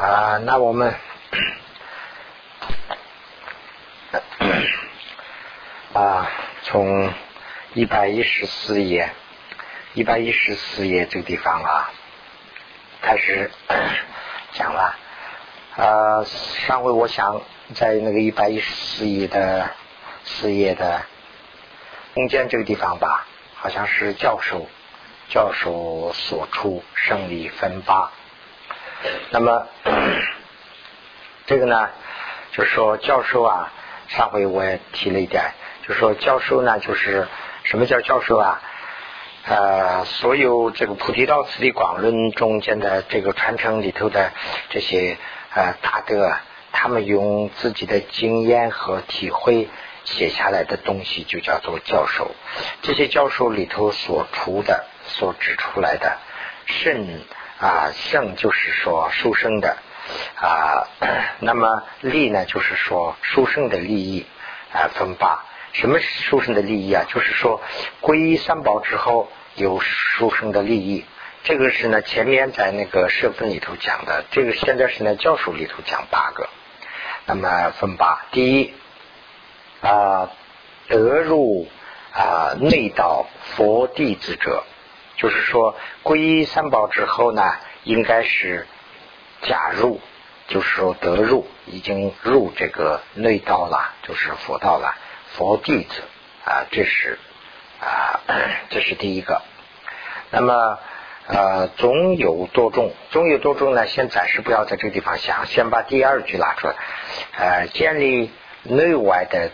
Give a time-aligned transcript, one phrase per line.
[0.00, 0.88] 啊，那我们
[5.92, 6.26] 啊，
[6.62, 7.12] 从
[7.74, 9.10] 一百一十四页，
[9.92, 11.90] 一百一十四页这个地方啊，
[13.02, 13.50] 开始
[14.56, 14.96] 讲了。
[15.76, 17.42] 啊，上回我想
[17.74, 19.68] 在那个一百一十四页的
[20.24, 21.02] 四页的
[22.14, 24.66] 中间这个地方吧，好像是教授
[25.28, 28.10] 教授所出胜利分发。
[29.30, 29.66] 那么
[31.46, 31.88] 这个呢，
[32.52, 33.72] 就说教授啊，
[34.08, 35.52] 上回我也提了一点，
[35.86, 37.26] 就说教授呢，就是
[37.64, 38.60] 什么叫教授啊？
[39.46, 44.32] 呃，所有这个菩提道次第广论中间的这个传承里头的
[44.68, 45.16] 这些
[45.54, 46.36] 呃大德，
[46.72, 49.68] 他们用自己的经验和体会
[50.04, 52.30] 写下来的东西，就叫做教授。
[52.82, 56.18] 这些教授里头所出的、所指出来的
[56.66, 57.24] 甚。
[57.60, 59.76] 啊，圣就是说书生的
[60.34, 60.88] 啊，
[61.40, 64.24] 那么利呢，就是说书生的利益
[64.72, 65.44] 啊分八。
[65.72, 67.04] 什么书生的利益啊？
[67.06, 67.60] 就是说
[68.00, 71.04] 皈依三宝之后有书生的利益。
[71.44, 76.48] 这个是呢，前面在那个社分里头讲的，这个现在是呢教书里头讲八个。
[77.26, 78.74] 那么分八，第一
[79.82, 80.30] 啊，
[80.88, 81.68] 得入
[82.12, 84.64] 啊内道佛弟子者。
[85.20, 87.42] 就是说，皈依三宝之后呢，
[87.84, 88.66] 应该是
[89.42, 90.00] 假入，
[90.48, 94.94] 就是说得入，已经入这个内道了，就是佛道了，
[95.34, 96.02] 佛弟子
[96.46, 97.18] 啊，这是
[97.82, 98.20] 啊，
[98.70, 99.42] 这是第一个。
[100.30, 100.78] 那么
[101.26, 103.86] 呃，总有多重，总有多重呢？
[103.86, 106.74] 先暂时不要在这个地方想，先把第二句拿出来。
[107.36, 108.30] 呃，建立
[108.62, 109.50] 内外的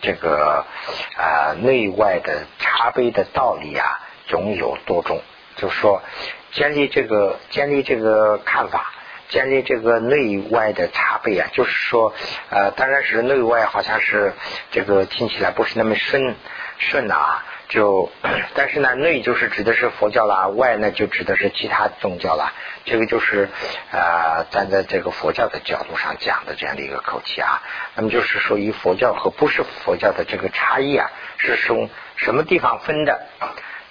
[0.00, 0.66] 这个
[1.16, 4.00] 啊，内外的茶杯的道理啊。
[4.28, 5.20] 总有多种，
[5.56, 6.02] 就是说
[6.52, 8.92] 建立这个建立这个看法，
[9.28, 12.14] 建立这个内外的差别啊，就是说
[12.50, 14.32] 呃，当然是内外好像是
[14.70, 16.36] 这个听起来不是那么顺
[16.78, 18.10] 顺的啊，就
[18.54, 22.52] 但是呢，内就是指的是佛教啦，外呢就指的是其他宗教啦，
[22.84, 23.48] 这个就是
[23.90, 27.62] 呃站在这个佛教的角度上讲的这样的一个口气啊，
[27.94, 33.26] 那么就是说以佛教和不是佛教的这个差异啊，是从什么地方分的？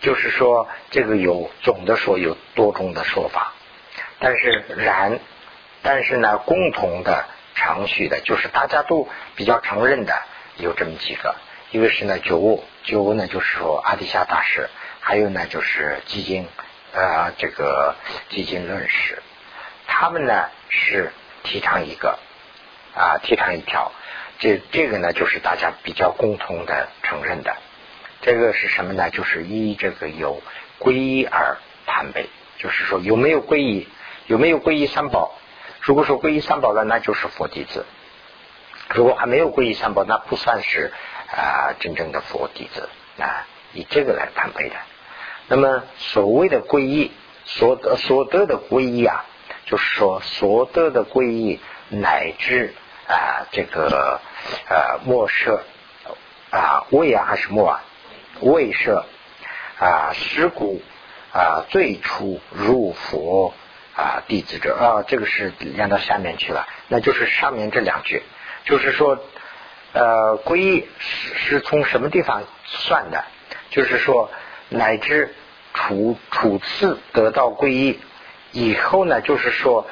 [0.02, 3.53] 就是说，这个有总的说有多种的说法，
[4.19, 5.19] 但是然，
[5.81, 7.25] 但是呢，共同的
[7.56, 10.13] 程序的，就是大家都比较承认的，
[10.57, 11.36] 有这么几个。
[11.72, 14.69] 一个是呢九悟，九悟呢就是说阿底夏大师，
[15.02, 16.47] 还有呢就是基金，
[16.94, 17.96] 呃，这个
[18.30, 19.22] 基金论师，
[19.88, 21.12] 他们呢是
[21.44, 22.19] 提倡一个
[22.96, 23.91] 啊，提倡一条，
[24.40, 27.57] 这这个呢就是大家比较共同的承认的。
[28.28, 29.10] 这个是什么呢？
[29.10, 30.42] 就是依这个有
[30.80, 32.28] 皈依而判备，
[32.58, 33.88] 就是说有没有皈依，
[34.26, 35.32] 有没有皈依三宝。
[35.80, 37.86] 如果说皈依三宝了，那就是佛弟子；
[38.94, 40.92] 如果还没有皈依三宝，那不算是
[41.32, 43.48] 啊真正的佛弟子啊。
[43.72, 44.76] 以这个来判备的。
[45.48, 47.14] 那么所谓的皈依，
[47.46, 49.24] 所得所得的皈依啊，
[49.68, 52.74] 就是说所得的皈依乃至
[53.08, 54.20] 啊这个
[54.70, 55.64] 呃末舍
[56.50, 57.84] 啊位啊还是末啊？
[58.42, 59.06] 未设
[59.80, 60.81] 啊，尸骨
[61.34, 63.53] 啊，最初入佛
[63.96, 68.24] 啊，弟子者啊，这个是连到下面去了，那就是上面这两句，
[68.66, 69.20] 就是说
[69.94, 73.24] 呃，皈依是是从什么地方算的？
[73.70, 74.31] 就是说
[74.69, 75.36] 乃至
[75.74, 78.00] 初初次得到皈依
[78.52, 79.88] 以后呢，就是说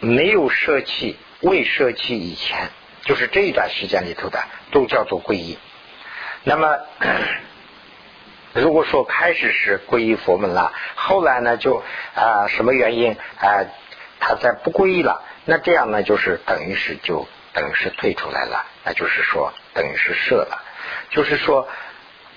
[0.00, 2.70] 没有舍弃，未舍弃以前，
[3.02, 5.58] 就是这一段时间里头的，都叫做皈依。
[6.44, 6.78] 那么。
[8.54, 11.82] 如果说开始是皈依佛门了，后来呢就
[12.14, 13.66] 啊什么原因啊
[14.18, 20.64] 他再不皈依了，那这样呢就是等于是就等于是退出来了，那就是说等于是设了，
[21.10, 21.68] 就是说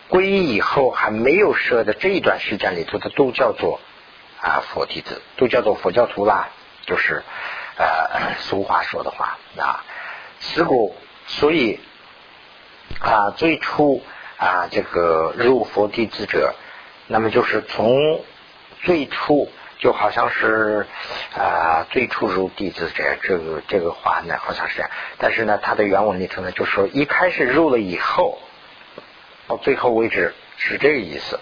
[0.10, 3.80] 皈依以后还没有设的这一段时间里头的都叫做
[4.42, 6.50] 啊佛弟子，都叫做佛教徒啦，
[6.86, 7.24] 就是
[7.78, 9.84] 呃俗话说的话啊，
[10.40, 10.96] 此故
[11.26, 11.80] 所以
[13.00, 14.04] 啊最初。
[14.42, 16.56] 啊，这个入佛弟子者，
[17.06, 18.20] 那么就是从
[18.82, 19.48] 最初
[19.78, 20.88] 就好像是
[21.38, 24.90] 啊，最初入弟子者，这个这个话呢，好像是这样。
[25.20, 28.40] 但是呢，它的原文里头呢，就说一开始入了以后，
[29.48, 31.40] 到最后为止是这个意思。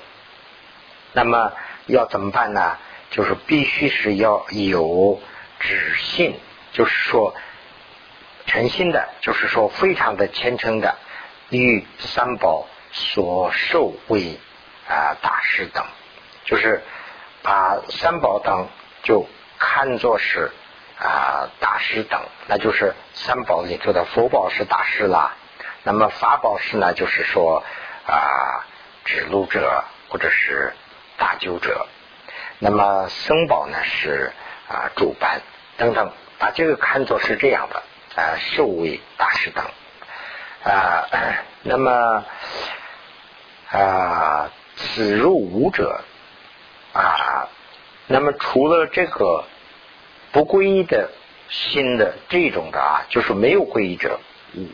[1.13, 1.53] 那么
[1.85, 2.75] 要怎么办呢？
[3.11, 5.21] 就是必须是要有
[5.61, 6.37] 止信，
[6.73, 7.33] 就是说
[8.45, 10.97] 诚心的，就是说非常的虔诚的，
[11.49, 12.67] 与三宝。
[12.91, 14.39] 所受为
[14.87, 15.85] 啊大师等，
[16.45, 16.81] 就是
[17.43, 18.67] 把三宝等
[19.03, 19.27] 就
[19.57, 20.51] 看作是
[20.99, 25.35] 啊大师等，那就是三宝里头的佛宝是大师啦。
[25.83, 27.63] 那么法宝是呢，就是说
[28.05, 28.65] 啊
[29.05, 30.73] 指路者或者是
[31.17, 31.87] 大救者。
[32.59, 34.33] 那么僧宝呢是
[34.67, 35.41] 啊主班
[35.77, 37.83] 等等，把这个看作是这样的
[38.21, 39.63] 啊受为大师等
[40.63, 41.07] 啊。
[41.61, 42.25] 那么
[43.71, 46.01] 啊此入无者
[46.93, 47.49] 啊，
[48.07, 49.45] 那么除了这个
[50.31, 51.11] 不皈依的
[51.49, 54.19] 心的这种的啊，就是没有皈依者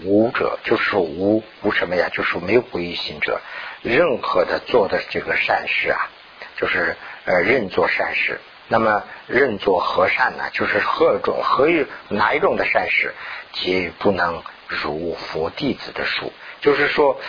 [0.04, 2.10] 无者，就是无无什么呀？
[2.12, 3.42] 就是没有皈依心者，
[3.82, 6.10] 任何的做的这个善事啊，
[6.58, 6.96] 就是。
[7.28, 10.44] 呃，认做善事，那么认做和善呢？
[10.54, 13.16] 就是何种何一哪一种的善事，
[13.52, 16.32] 皆不能如佛弟子的数。
[16.62, 17.20] 就是说，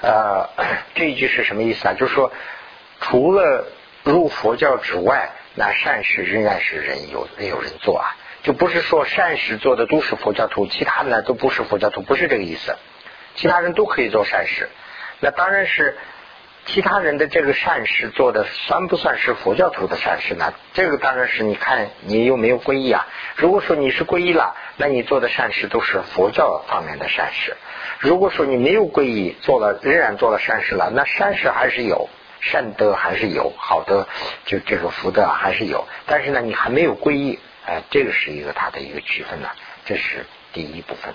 [0.00, 0.48] 呃，
[0.94, 1.94] 这一句是什么意思啊？
[1.94, 2.32] 就是说，
[3.00, 3.66] 除了
[4.04, 12.76] 入佛教之外，那善事仍然是人有有人做啊，就不是说善事做的都是佛教徒，其他的呢都不是佛教徒，不是这个意思。
[13.34, 14.68] 其他人都可以做善事，
[15.20, 15.96] 那当然是。
[16.66, 20.52] 其他人的这个善事做的算不算是佛教徒的善事呢？
[20.74, 23.06] 这个当然是你看你有没有皈依啊。
[23.36, 27.56] 如果说你是皈依了，那你做的善事都是佛教方面的善事。
[27.98, 32.08] 如果说你没有皈依，做了仍然做了善事了，那善事还是有，
[32.40, 34.06] 善德还是有，好的
[34.44, 35.86] 就这个福德还是有。
[36.06, 39.48] 但是呢，你还没有皈依，哎，这个是一个它的一个区分呢。
[39.84, 41.14] 这是第一部分。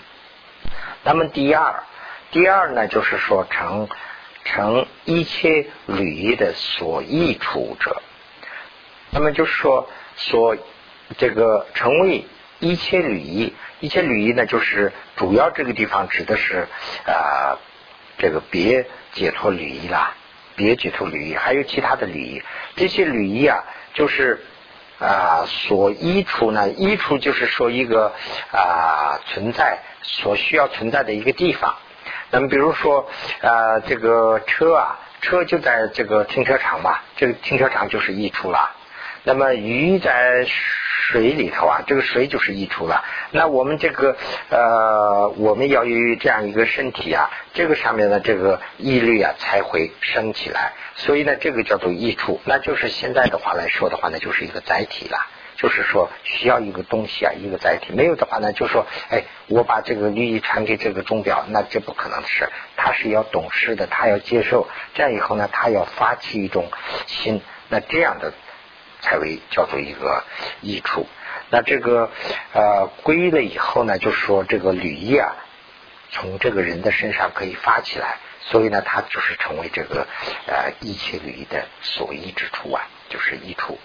[1.03, 1.83] 那么第二，
[2.31, 3.87] 第二呢，就是说成。
[4.45, 8.01] 成一切履仪的所益处者，
[9.09, 9.87] 那么就是说，
[10.17, 10.57] 所
[11.17, 12.25] 这个成为
[12.63, 16.67] 一切履仪，一切履仪呢，就是主要这个地方指的是
[17.05, 17.59] 啊，
[18.17, 20.15] 这个别解脱履仪啦，
[20.55, 22.41] 别解脱履仪，还有其他的履仪，
[22.77, 24.39] 这些履仪啊，就是
[24.97, 28.13] 啊所依处呢，依处就是说一个
[28.51, 31.75] 啊存在所需要存在的一个地方。
[32.31, 33.09] 那么，比如说，
[33.41, 38.71] 呃，这个车啊，车就在这个停车场嘛，这个停车场就是溢出了。
[39.23, 40.45] 那么鱼在
[41.09, 43.03] 水里头啊，这个水就是溢出了。
[43.31, 44.15] 那我们这个
[44.49, 50.73] 呃，我们要有这样一个身体啊，这个上面的这个毅力啊才会升起来。
[50.95, 55.17] 所以呢，这个叫做溢出，那就是现在的话来说的话呢，就是一个载体了。
[55.55, 57.93] 就是说需要一个东西啊，一个载体。
[57.93, 62.49] 没有的话呢，就说哎，我把这个利益传给这个钟表，那这不可能的事。
[62.75, 64.67] 他是要懂事的，他要接受。
[64.95, 66.69] 这样以后呢，他要发起一种
[67.05, 68.33] 心，那这样的
[69.03, 70.23] 才为叫做一个
[70.61, 71.05] 益处。
[71.51, 72.09] 那这个
[72.53, 75.35] 呃归了以后呢，就是说这个履意啊，
[76.09, 80.07] 从这个人的身上可以发起来，所以呢，他就是成为这个
[80.47, 83.77] 呃一切履的所依之处啊，就是益处。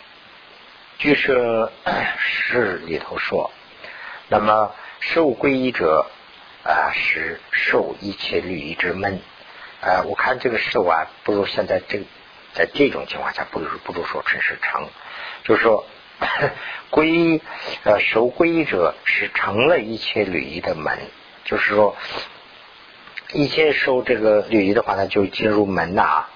[0.96, 1.70] 据说
[2.18, 3.50] 诗里头说，
[4.28, 6.06] 那么受皈依者
[6.64, 9.20] 啊是受一切律仪之门
[9.82, 10.02] 啊。
[10.06, 12.00] 我看这个受啊，不如现在这
[12.54, 14.88] 在这种情况下，不如不如说成是成，
[15.48, 15.84] 就是说
[16.92, 17.42] 皈依
[17.82, 20.98] 呃守皈依者是成了一切律仪的门，
[21.44, 21.96] 就是说
[23.32, 26.26] 一切受这个律仪的话呢，就进入门呐。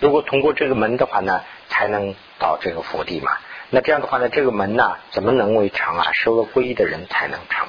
[0.00, 2.16] 如果通过这个门的话呢，才能。
[2.38, 3.38] 到这个佛地嘛，
[3.70, 6.10] 那这样的话呢，这个门呢，怎么能为成啊？
[6.12, 7.68] 收了皈依的人才能成。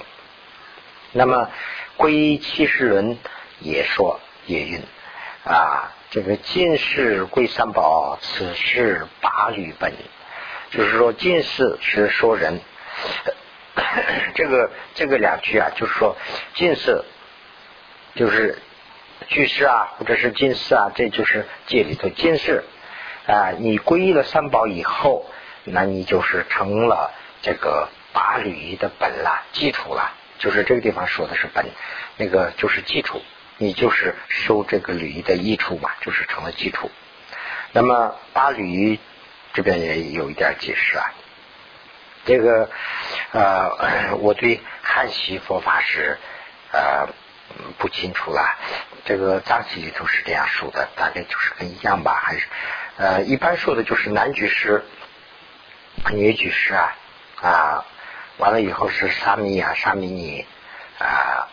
[1.11, 1.51] 那么
[1.95, 3.19] 皈依七十轮
[3.59, 4.81] 也说也云
[5.45, 9.91] 啊，这个进士归三宝，此事八律本，
[10.69, 12.61] 就是说进士是说人，
[14.35, 16.15] 这个这个两句啊，就是说
[16.53, 17.03] 进士
[18.13, 18.59] 就是
[19.27, 22.63] 居士啊，或者是进士啊，这就是戒里头进士。
[23.25, 25.25] 啊，你皈依了三宝以后，
[25.63, 30.13] 那你就是成了这个八律的本了，基础了。
[30.37, 31.65] 就是这个地方说的是本，
[32.17, 33.19] 那个就是基础，
[33.57, 36.91] 你就是收这个律仪的益处嘛，就是成了基础。
[37.71, 38.99] 那么八律仪
[39.53, 41.11] 这边也有一点解释啊，
[42.25, 42.69] 这个
[43.31, 46.17] 呃，我对汉系佛法是
[46.71, 47.07] 呃
[47.77, 48.57] 不清楚了。
[49.05, 52.47] 这个藏系里头是这样说的，大概就是跟一样吧，还是？
[52.95, 54.85] 呃，一般说的就是男居士、
[56.11, 56.95] 女居士啊，
[57.41, 57.85] 啊，
[58.37, 60.45] 完了以后是沙弥啊、沙弥尼
[60.99, 61.49] 啊、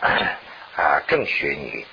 [0.75, 1.85] 啊正学女、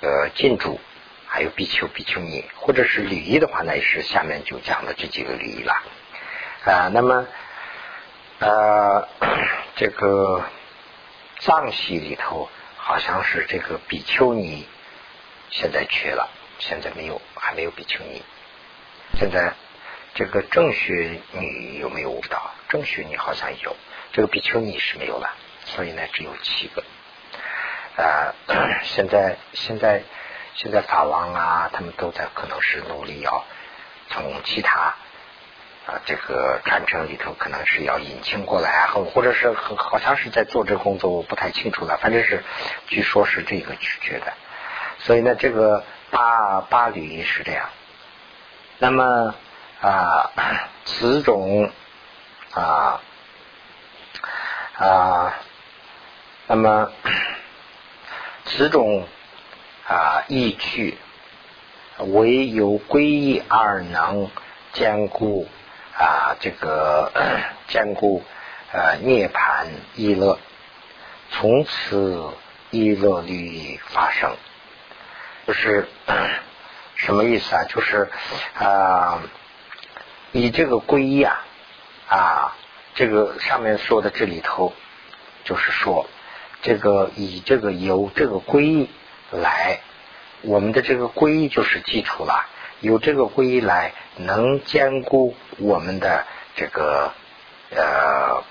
[0.00, 0.80] 呃进主，
[1.26, 5.72] 还有比丘、比丘尼，或者是礼仪的话呢，也是下面就讲的这几个礼仪了
[6.64, 6.90] 啊。
[6.92, 7.26] 那么
[8.40, 9.08] 呃，
[9.76, 10.44] 这个
[11.38, 14.66] 藏系里头好像是这个比丘尼
[15.50, 16.28] 现在缺了，
[16.58, 18.22] 现在没有，还没有比丘尼。
[19.18, 19.54] 现在
[20.14, 22.50] 这个正学女有没有悟到？
[22.68, 23.76] 正学女好像有，
[24.12, 26.82] 这个比丘尼是没有了，所以呢只有七个。
[27.96, 28.34] 啊，
[28.82, 30.02] 现在现在
[30.54, 33.44] 现在法王啊，他们都在可能是努力要
[34.10, 34.94] 从其他。
[35.84, 41.98] 啊，这个传承里头可能是要引进过来啊，或者是很好像是在做这工作，我不太清楚了。
[42.00, 42.44] 反正是
[42.86, 44.32] 据说是这个取决的，
[45.00, 45.82] 所以呢，这个
[46.12, 47.68] 八八缕是这样。
[48.78, 49.34] 那么
[49.80, 50.30] 啊，
[50.84, 51.72] 此种
[52.52, 53.00] 啊
[54.78, 55.34] 啊，
[56.46, 56.92] 那么
[58.44, 59.06] 此种
[59.86, 60.96] 啊意趣，
[61.98, 64.30] 唯有皈依而能
[64.72, 65.48] 兼顾。
[65.94, 67.12] 啊，这个
[67.68, 68.24] 兼顾
[68.72, 70.38] 呃涅盘意乐，
[71.30, 72.30] 从此
[72.70, 74.34] 意乐律发生，
[75.46, 75.86] 就是
[76.96, 77.64] 什么意思啊？
[77.64, 78.10] 就是
[78.58, 79.22] 啊，
[80.32, 81.44] 以这个皈依啊
[82.08, 82.56] 啊，
[82.94, 84.72] 这个上面说的这里头，
[85.44, 86.08] 就是说
[86.62, 88.88] 这个以这个由这个皈依
[89.30, 89.80] 来，
[90.42, 92.46] 我们的这个皈依就是基础了。
[92.80, 96.24] 有这个皈依来，能兼顾我们的
[96.56, 97.12] 这个
[97.70, 98.42] 呃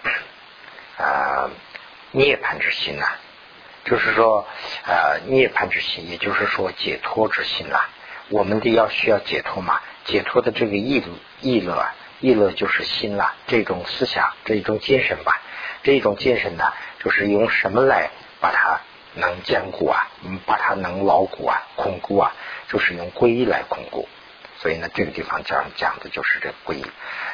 [0.97, 1.49] 呃
[2.11, 3.05] 涅槃之心呐，
[3.83, 4.45] 就是说
[4.85, 7.89] 呃涅槃之心，也就是说解脱之心啦。
[8.29, 11.03] 我们的要需要解脱嘛，解脱的这个意
[11.41, 15.41] 意乐啊，意乐就是心啦，这种思想，这种精神吧，
[15.83, 16.71] 这种精神呢，
[17.03, 18.09] 就是用什么来
[18.39, 18.81] 把它
[19.15, 20.07] 能坚固啊，
[20.45, 22.31] 把它能牢固啊，巩固啊，
[22.69, 24.07] 就是用皈依来巩固。
[24.59, 26.85] 所以呢，这个地方讲讲的就是这皈依。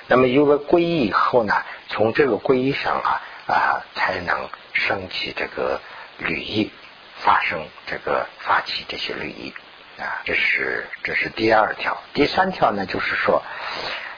[0.08, 1.54] 那么有了皈依以后呢，
[1.90, 5.82] 从这个皈依上啊啊，才能升起这个
[6.18, 6.72] 履意，
[7.20, 9.54] 发生这个发起这些履意
[10.00, 10.24] 啊。
[10.24, 11.98] 这是这是第二条。
[12.14, 13.44] 第三条呢，就是说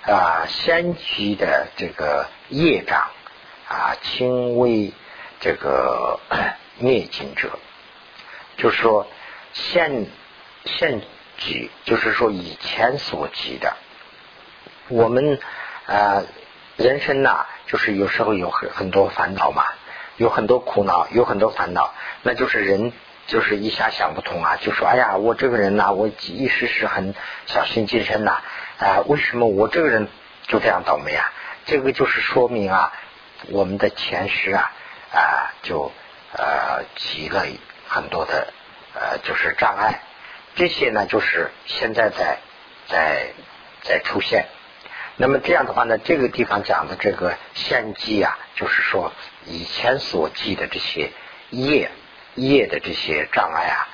[0.05, 3.09] 啊，先期的这个业障
[3.69, 4.91] 啊，轻微
[5.39, 6.19] 这个
[6.79, 7.57] 灭尽者，
[8.57, 9.07] 就是说
[9.53, 10.07] 现
[10.65, 11.01] 现。
[11.41, 13.77] 举就是说以前所及的，
[14.89, 15.39] 我们
[15.85, 16.25] 呃
[16.75, 19.63] 人生呐，就是有时候有很很多烦恼嘛，
[20.17, 22.91] 有很多苦恼，有很多烦恼，那就是人
[23.27, 28.41] 就是一下想不通啊，就说哎呀，我这个人呐，我一时是很小心谨慎呐，
[28.77, 30.09] 啊，为什么我这个人
[30.47, 31.31] 就这样倒霉啊？
[31.67, 32.91] 这个就是说明啊，
[33.47, 34.71] 我们的前世啊
[35.13, 35.91] 啊就
[36.33, 37.45] 呃积了
[37.87, 38.53] 很多的
[38.93, 40.01] 呃就是障碍。
[40.55, 42.39] 这些呢，就是现在在
[42.87, 43.33] 在
[43.81, 44.47] 在出现。
[45.15, 49.13] 那么这样的话呢，这个地方讲的这个献祭啊，就是说
[49.45, 51.11] 以前所记的这些
[51.49, 51.91] 业
[52.35, 53.87] 业的这些障碍啊，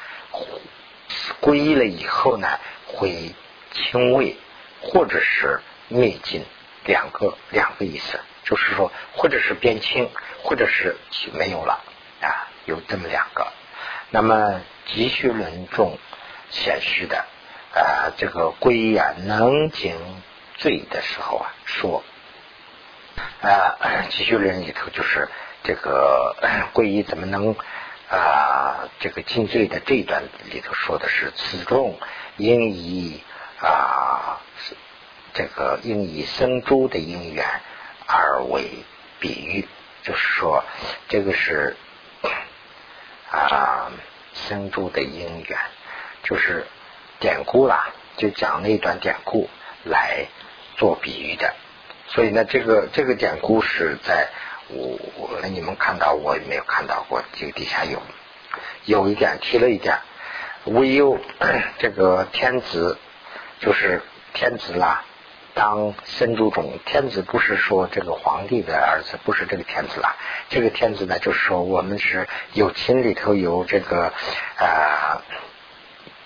[1.42, 3.34] 皈依了以后呢，会
[3.72, 4.38] 轻微
[4.82, 6.46] 或者是灭尽，
[6.86, 10.10] 两个两个意思，就是说或者是变轻，
[10.44, 10.96] 或者是
[11.34, 11.84] 没有了
[12.22, 13.48] 啊，有这么两个。
[14.12, 15.98] 那么急需轮重。
[16.52, 17.26] 显示的
[17.74, 19.96] 啊，这个皈依啊，能尽
[20.58, 22.04] 罪的时候啊，说
[23.42, 23.76] 啊，
[24.10, 25.28] 继续人里头就是
[25.64, 26.36] 这个
[26.74, 27.56] 皈依怎么能
[28.10, 32.00] 啊，这个尽罪的这一段里头说的是此众
[32.38, 33.24] 应以
[33.60, 34.40] 啊，
[35.34, 37.44] 这个应以生猪的因缘
[38.08, 38.70] 而为
[39.20, 39.68] 比喻，
[40.04, 40.64] 就是说
[41.08, 41.76] 这个是
[43.32, 43.92] 啊，
[44.34, 45.60] 生猪的因缘。
[46.24, 46.66] 就是
[47.20, 49.48] 典故啦，就讲那段典故
[49.84, 50.26] 来
[50.76, 51.54] 做比喻的。
[52.08, 54.30] 所以呢，这个这个典故是在
[54.70, 57.24] 我我你们看到，我也没有看到过。
[57.34, 58.02] 这个底下有
[58.86, 60.00] 有一点提了一点，
[60.64, 61.20] 唯有
[61.78, 62.98] 这个天子，
[63.60, 64.02] 就是
[64.34, 65.04] 天子啦，
[65.56, 70.16] 当生主种，天子不是说这个皇帝的儿子，不是这个天子啦。
[70.50, 74.14] 这个天子呢，就是说我们是有亲里头有这个
[74.60, 75.24] 啊。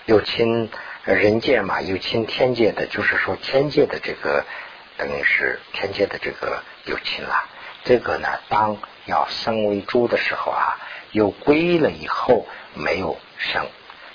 [0.06, 0.68] 有亲
[1.04, 4.44] 人界嘛，有亲天界的，就是说天界的这个
[4.96, 7.44] 等于是天界的这个有亲了。
[7.84, 10.78] 这个呢，当要生为猪的时候啊，
[11.12, 12.44] 有归了以后
[12.74, 13.66] 没有生，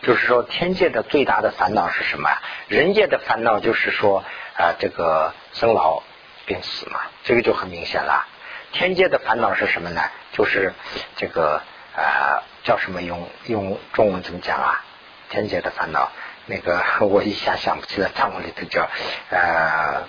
[0.01, 2.29] 就是说天界的最大的烦恼是什么？
[2.67, 4.25] 人界的烦恼就是说
[4.58, 6.02] 啊，这个生老
[6.46, 8.26] 病死嘛，这个就很明显了。
[8.72, 10.02] 天界的烦恼是什么呢？
[10.34, 10.74] 就是
[11.16, 11.62] 这个
[11.96, 13.02] 啊，叫什么？
[13.02, 14.84] 用用中文怎么讲啊？
[15.30, 16.12] 天界的烦恼，
[16.46, 18.88] 那个 我一下想不起来，藏文里头叫
[19.30, 20.04] 呃，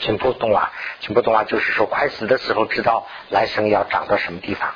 [0.00, 4.74] 请不动啊，请不动啊，就是说快死的时候知道来生要长到什么地方，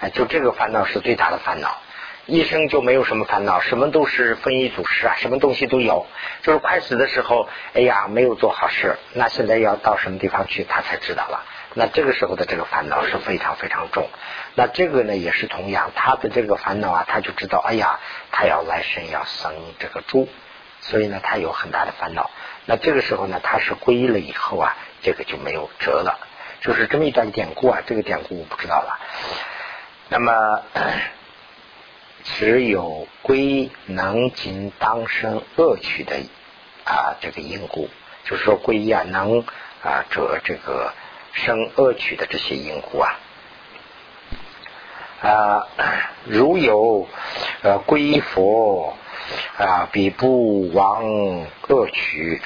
[0.00, 1.78] 哎，就这个烦恼是最大的烦恼。
[2.26, 6.06] 一生就没有什么烦恼，什么都是丰衣足食啊，什么东西都有。
[6.42, 11.44] 就是快死的时候，哎呀，没有做好事，那现在要到什么地方去，他才知道了。
[11.74, 14.08] 那这个时候的这个烦恼是非常非常重。
[14.54, 17.98] 那这个呢，也是同样，他的这个烦恼啊，他就知道，哎呀，
[18.30, 20.28] 他要来生要生这个猪，
[20.80, 22.30] 所以呢，他有很大的烦恼。
[22.66, 26.20] 那这个时候呢，他是皈依了以后啊，这个就没有辙了。
[26.60, 29.00] 就是这么一段典故啊，这个典故我不知道了。
[30.08, 30.62] 那么。
[32.24, 36.16] 只有归能尽当生恶趣的
[36.84, 37.88] 啊，这个因故，
[38.24, 39.40] 就是说归啊能
[39.82, 40.92] 啊这这个
[41.32, 43.18] 生恶趣的这些因故啊
[45.20, 45.66] 啊，
[46.24, 47.08] 如有
[47.62, 48.96] 呃归佛
[49.58, 51.04] 啊，彼不亡
[51.68, 52.40] 恶趣，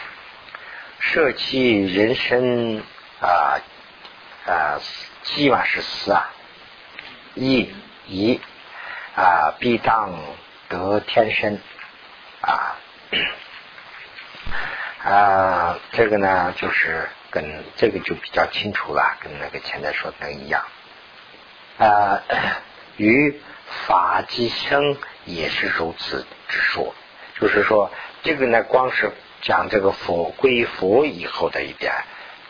[0.98, 2.82] 舍弃人身
[3.20, 3.60] 啊
[4.46, 4.80] 啊，
[5.22, 6.30] 希望是死啊，
[7.34, 7.70] 一
[8.06, 8.40] 一。
[9.16, 10.12] 啊，必当
[10.68, 11.58] 得天身
[12.42, 12.76] 啊
[15.02, 20.66] 啊，这个呢，就是跟这个就比较清楚了，跟那个前面说的一样
[21.78, 22.20] 啊。
[22.98, 23.40] 与
[23.86, 26.94] 法即生也是如此之说，
[27.40, 27.90] 就是说
[28.22, 31.94] 这个呢，光是讲这个佛归佛以后的一点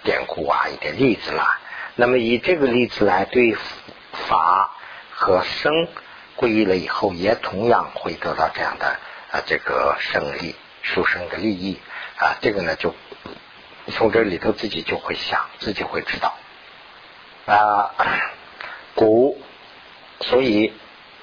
[0.03, 1.61] 典故啊，一点例子啦。
[1.95, 3.57] 那么以这个例子来对
[4.29, 4.73] 法
[5.13, 5.87] 和生。
[6.37, 8.99] 皈依了以后，也同样会得到这样的
[9.31, 11.79] 啊这个胜利、殊胜的利益
[12.19, 12.37] 啊。
[12.43, 12.95] 这个呢，就
[13.89, 16.35] 从这里头自己就会想，自己会知道
[17.47, 17.95] 啊。
[18.95, 19.41] 古
[20.21, 20.73] 所以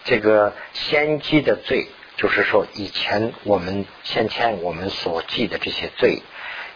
[0.04, 6.22] 这个先记的罪，就是说以前我们先前我们所记的这些罪，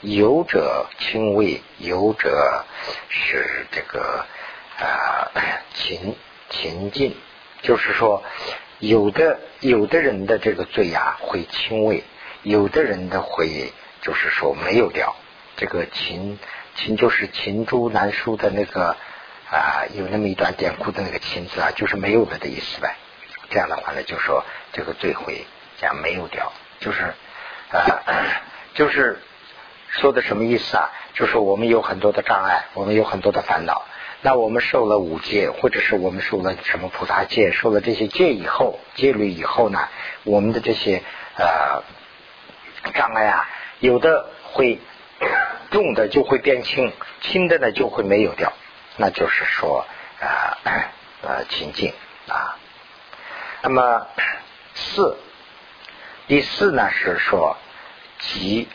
[0.01, 2.65] 有者轻微，有者
[3.09, 4.25] 是这个
[4.79, 5.31] 啊
[5.73, 6.15] 勤
[6.49, 7.15] 勤进。
[7.61, 8.23] 就是说，
[8.79, 12.03] 有的有的人的这个罪呀会轻微，
[12.43, 15.15] 有的人的会就是说没有掉。
[15.55, 16.37] 这个秦
[16.75, 18.95] 秦就是秦珠难书的那个
[19.49, 22.95] 啊，有那么一段典故的那个秦字啊，就是没有了的意思呗。
[23.49, 25.45] 这样的话呢，就说这个罪会
[25.77, 27.13] 讲没有掉，就是
[27.71, 28.03] 啊，
[28.75, 29.19] 就是
[29.89, 30.91] 说的什么意思啊？
[31.13, 33.83] 就是我们有很多的障碍，我们有很多的烦恼。
[34.21, 39.87] 那我们受了五戒，或者是我们受了什么菩萨戒，受了这些戒以后，戒律以后呢，
[40.23, 41.03] 我们的这些
[41.37, 41.83] 呃
[42.93, 43.49] 障碍啊，
[43.79, 44.79] 有的会
[45.69, 48.53] 重的就会变轻，轻的呢就会没有掉，
[48.95, 49.85] 那就是说
[50.19, 50.57] 啊
[51.21, 51.93] 呃清净
[52.27, 52.57] 啊。
[53.61, 54.07] 那么
[54.73, 55.17] 四
[56.27, 57.55] 第四呢是说
[58.17, 58.67] 集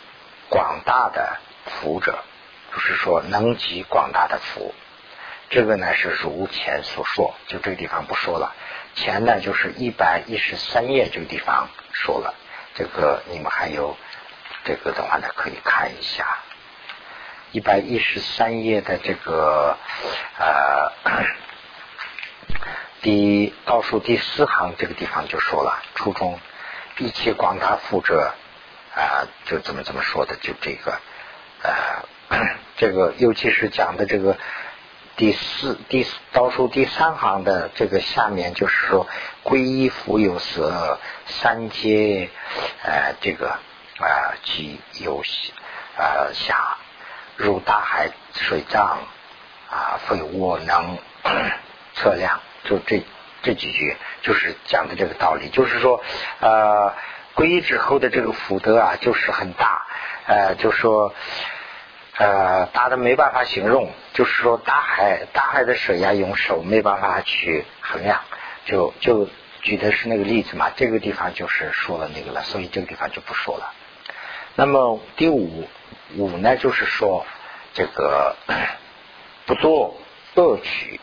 [0.49, 2.19] 广大的福者，
[2.73, 4.73] 就是说能集广大的福。
[5.53, 8.55] 这个呢是如前所说，就这个地方不说了。
[8.95, 12.35] 前呢就是一百一十三页这个地方说了，
[12.75, 13.95] 这个你们还有
[14.65, 16.39] 这个的话呢可以看一下，
[17.51, 19.77] 一百一十三页的这个
[20.39, 20.91] 呃
[23.03, 26.41] 第倒数第四行这个地方就说了，初中
[26.97, 28.33] 一切广大富者
[28.95, 30.99] 啊，就怎么怎么说的，就这个
[31.63, 32.39] 呃
[32.79, 34.39] 这个尤其是讲的这个。
[35.15, 39.07] 第四第四倒数第三行的这个下面就是说，
[39.45, 42.31] 皈依福有色三阶，
[42.83, 45.23] 呃，这个啊，即有
[45.99, 46.79] 呃下
[47.37, 49.01] 入大海水藏
[49.71, 50.99] 啊，非我能
[51.95, 52.41] 测量。
[52.65, 53.05] 就这
[53.43, 55.51] 这几句，就是讲的这个道理。
[55.51, 56.03] 就是说，
[56.41, 56.95] 呃，
[57.35, 59.87] 皈依之后的这个福德啊，就是很大。
[60.27, 61.15] 呃，就说。
[62.19, 68.21] 呃，大的没办法形容，就是说大海，大海的水呀，用手没办法去衡量，
[68.67, 69.29] 就就
[69.63, 70.71] 举的是那个例子嘛。
[70.77, 73.73] 这个地方就是说了那个了，所以这个地方就不说了。
[74.57, 75.67] 那么第五
[76.17, 77.25] 五呢，就是说
[77.73, 78.37] 这个
[79.47, 79.97] 不做
[80.35, 81.01] 恶取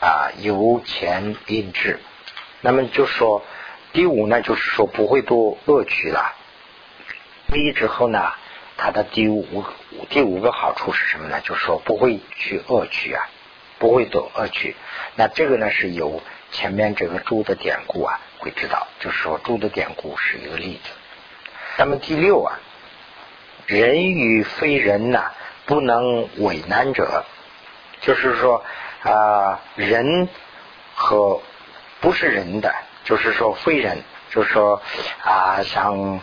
[0.00, 1.98] 啊，由钱因智。
[2.60, 3.44] 那么就说
[3.92, 6.36] 第五呢，就是说不会多恶取了。
[7.50, 8.32] 皈依之后呢？
[8.76, 9.64] 它的第五
[10.10, 11.40] 第五个好处是什么呢？
[11.40, 13.28] 就是说不会去恶趣啊，
[13.78, 14.74] 不会走恶趣。
[15.14, 20.90] 那这个呢是由前面这个猪的典故啊会知道，就是说猪的典故是一个例子。
[21.78, 22.58] 那么第六啊，
[23.66, 25.30] 人与非人呐
[25.66, 27.24] 不能为难者，
[28.00, 28.64] 就是说
[29.02, 30.28] 啊人
[30.94, 31.40] 和
[32.00, 34.82] 不是人的，就是说非人，就是说
[35.22, 36.20] 啊像。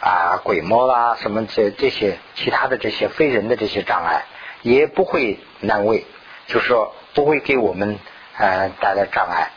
[0.00, 4.24] 啊，鬼魔啦，什么这这些其他的这些非人的这些障碍，
[4.62, 6.06] 也不会难为，
[6.46, 7.98] 就是说不会给我们
[8.38, 9.50] 呃带来障碍。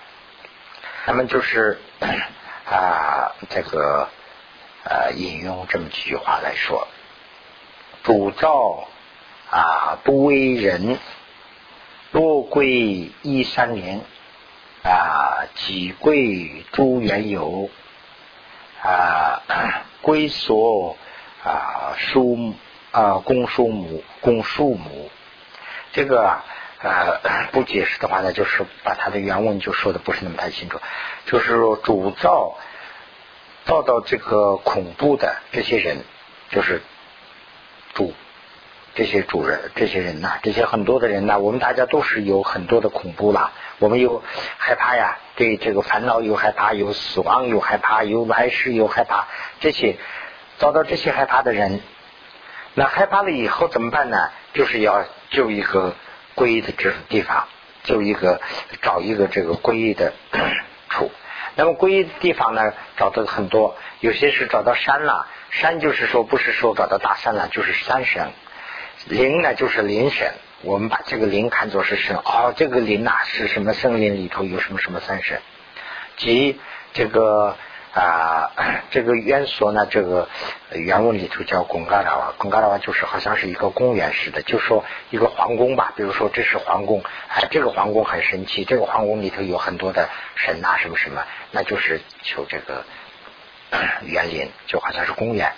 [1.05, 1.79] 那么就是
[2.65, 4.09] 啊这个
[4.83, 6.87] 呃引用这么几句话来说：
[8.03, 8.87] 主造
[9.49, 10.97] 啊不为人，
[12.11, 14.01] 若归一三年
[14.83, 17.69] 啊几贵诸缘由
[18.81, 19.41] 啊
[20.03, 20.95] 归所
[21.43, 22.53] 啊叔
[22.91, 25.09] 啊公叔母公叔母
[25.93, 26.43] 这个。
[26.85, 30.81] 呃，不解释的话呢，就是把他的原文就说的不是那么太清楚。
[31.25, 32.57] 就是说，主造
[33.63, 36.03] 造到这个恐怖的这些人，
[36.49, 36.81] 就是
[37.93, 38.13] 主
[38.95, 43.51] 这些主人这些人呐，这些很多的人呐，我们大家都是有很多的恐怖啦。
[43.79, 44.23] 我们有
[44.57, 49.27] 害怕呀，对这个烦恼有害怕，有死亡有害怕，有来世有害怕。
[49.59, 49.97] 这些
[50.57, 51.81] 遭到这些害怕的人，
[52.73, 54.29] 那害怕了以后怎么办呢？
[54.53, 55.95] 就是要救一个。
[56.35, 57.47] 皈依的这种地方，
[57.83, 58.41] 就一个
[58.81, 60.13] 找一个这个皈依的
[60.89, 61.11] 处。
[61.55, 68.31] 那么皈依的地方呢，找到很多，有些是找到山了，山就是说不是说找到大山了，就是山神。
[69.07, 72.15] 林呢就是林神，我们把这个林看作是神。
[72.17, 75.41] 哦，这个林呐是什么森林里头有什么什么三神，
[76.17, 76.59] 即
[76.93, 77.55] 这个。
[77.93, 78.49] 啊，
[78.89, 80.27] 这个渊所呢，这个
[80.71, 85.93] 原文里头叫贡嘎拉瓦，贡嘎拉瓦就是好像是一个公园似的，就说一个皇宫吧。
[85.95, 92.83] 比如说这是皇宫，哎，这个皇宫很神奇，这个皇宫里头有很多的神啊，什么什么，那就是求这个
[94.09, 95.51] 园林，就好像是公园。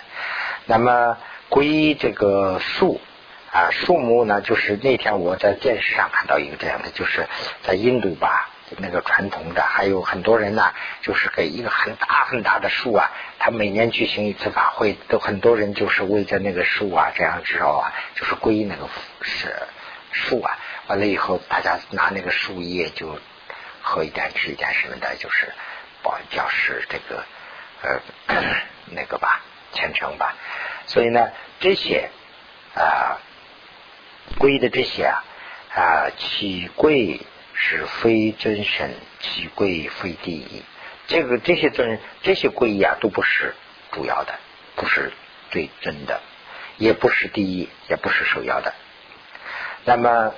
[0.66, 1.16] 那么
[1.48, 3.00] 归这个树
[3.56, 7.26] 啊，树木呢，就是那天我在电视上看到一个这样的，就是
[7.62, 8.50] 在印度吧。
[8.78, 18.88] 那个传统的还有很多人呢，就是给一个很大很大的树啊，他每年举行一次法会，都很多人就是围着那个树啊，这样之后啊，就是皈那个
[19.22, 19.56] 是
[20.12, 20.58] 树啊。
[20.88, 23.18] 完了以后，大家拿那个树叶就
[23.80, 25.50] 喝一点吃一点什么的，就是
[26.02, 27.24] 保表示这个
[27.82, 28.00] 呃
[28.92, 29.40] 那个吧
[29.72, 30.34] 虔诚吧。
[30.86, 32.10] 所以呢，这些
[32.74, 33.18] 啊
[34.38, 35.24] 归的这些啊
[35.74, 37.20] 啊起贵。
[37.58, 40.62] 是非真神，其贵非第一。
[41.06, 43.54] 这个这些尊这些贵啊，都不是
[43.92, 44.34] 主要的，
[44.74, 45.10] 不是
[45.50, 46.20] 最真的，
[46.76, 48.74] 也不是第一，也不是首要的。
[49.86, 50.34] 那么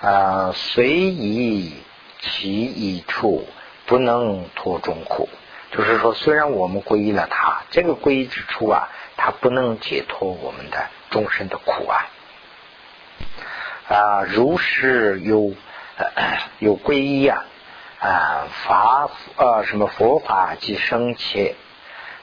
[0.00, 1.74] 啊，随以
[2.18, 3.48] 其一处，
[3.86, 5.28] 不能脱众苦。
[5.70, 12.10] 就是说，虽然我们皈依了他，这个皈依之处啊，他不能解脱我们的终身的苦啊。
[13.88, 15.54] 啊，如是有。
[16.58, 17.46] 有皈依啊
[17.98, 21.54] 啊法呃什么佛法即生切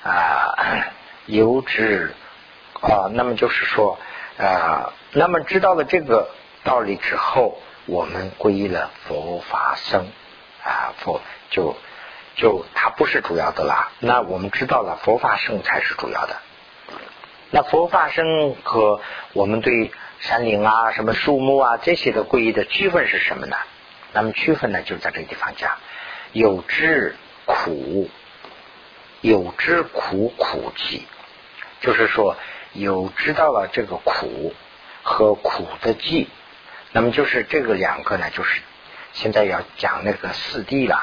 [0.03, 0.53] 啊
[1.25, 2.13] 由之
[2.81, 3.97] 啊那么就是说
[4.37, 6.29] 啊那么知道了这个
[6.63, 10.05] 道理之后，我们皈依了佛法生
[10.63, 11.75] 啊佛就
[12.35, 13.91] 就它不是主要的啦。
[13.97, 16.35] 那我们知道了佛法生才是主要的。
[17.49, 19.01] 那佛法生和
[19.33, 19.91] 我们对。
[20.23, 23.57] 山林啊，什么树木啊，这些的皈依的区分是什么呢？
[24.13, 25.77] 那么区分呢，就在这个地方讲，
[26.31, 28.09] 有知苦，
[29.19, 31.05] 有知苦苦记，
[31.81, 32.37] 就是说
[32.71, 34.53] 有知道了这个苦
[35.03, 36.29] 和苦的记，
[36.93, 38.61] 那么就是这个两个呢，就是
[39.11, 40.95] 现在要讲那个四谛了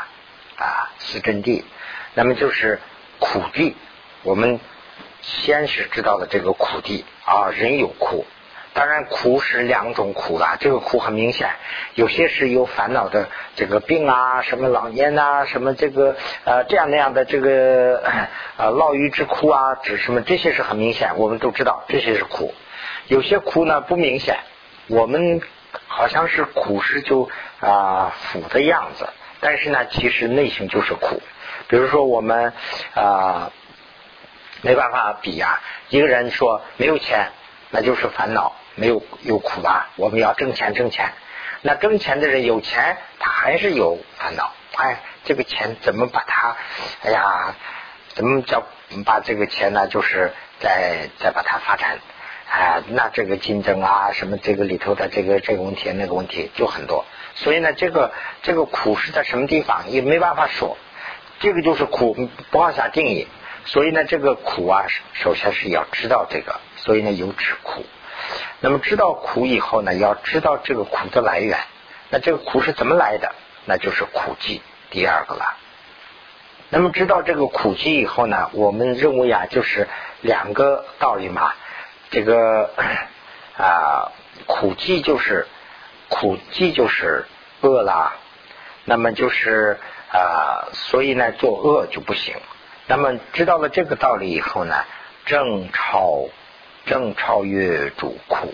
[0.56, 1.62] 啊，四真谛，
[2.14, 2.80] 那么就是
[3.18, 3.74] 苦谛，
[4.22, 4.60] 我们
[5.20, 8.24] 先是知道了这个苦谛啊，人有苦。
[8.72, 10.56] 当然，苦是两种苦啦。
[10.60, 11.50] 这个苦很明显，
[11.94, 18.00] 有些是有烦恼的，这个病啊，什么老年呐，什么这个呃这样那样的这个
[18.56, 22.54] 呃牢狱之苦啊，指什么这些是很明显，我们都知道这些是苦。
[23.08, 24.38] 有些苦呢不明显，
[24.86, 25.42] 我们
[25.88, 27.28] 好像是苦是就
[27.58, 29.08] 啊苦的样子，
[29.40, 31.20] 但是呢，其实内心就是苦。
[31.66, 32.52] 比如说我们
[32.94, 33.50] 啊
[34.62, 37.30] 没办法比呀，一个人说没有钱，
[37.70, 38.54] 那就是烦恼。
[38.76, 39.90] 没有有苦吧？
[39.96, 41.12] 我们要挣钱挣钱，
[41.60, 44.52] 那挣钱的人有钱，他还是有烦恼。
[44.76, 46.56] 哎，这个钱怎么把它？
[47.02, 47.54] 哎呀，
[48.14, 48.62] 怎么叫
[49.04, 49.86] 把这个钱呢？
[49.88, 51.98] 就是再再把它发展。
[52.48, 57.04] 哎，那这个竞争啊，什么这个里头的这个这个问题那个问题就很多。
[57.34, 60.78] 所以呢，这个这个苦是在什么地方也没办法说。
[61.40, 62.16] 这个就是苦，
[62.50, 63.26] 不好下定义。
[63.64, 66.60] 所以呢，这个苦啊，首先是要知道这个。
[66.76, 67.84] 所以呢，有止苦。
[68.60, 71.58] 那么知道苦以后呢，要知道这个苦的来源。
[72.08, 73.34] 那这个苦是怎么来的？
[73.66, 75.56] 那就是苦寂，第二个了。
[76.70, 79.88] 那么知道这个苦寂以后呢，我们认为啊，就是
[80.22, 81.52] 两个道理嘛。
[82.10, 82.70] 这个
[83.56, 84.10] 啊，
[84.46, 85.46] 苦寂就是
[86.08, 87.26] 苦寂就是
[87.60, 88.14] 饿啦。
[88.84, 89.78] 那么就是
[90.12, 92.34] 啊，所以呢，做恶就不行。
[92.90, 94.84] 那么知道了这个道理以后呢，
[95.24, 96.24] 正超
[96.86, 98.52] 正超越主苦。